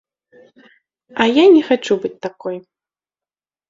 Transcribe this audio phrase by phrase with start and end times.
[1.21, 2.57] А я не хачу быць такой!